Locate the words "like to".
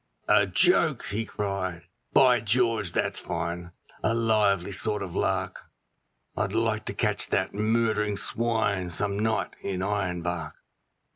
6.53-6.95